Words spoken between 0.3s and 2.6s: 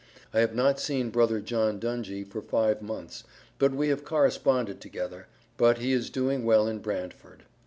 i have not seen brother John Dungy for